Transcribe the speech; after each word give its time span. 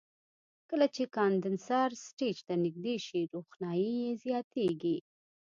کله 0.69 0.87
چې 0.95 1.03
کاندنسر 1.17 1.89
سټیج 2.07 2.37
ته 2.47 2.53
نږدې 2.63 2.95
شي 3.05 3.19
روښنایي 3.33 3.91
یې 4.03 4.11
زیاتیږي. 4.23 4.97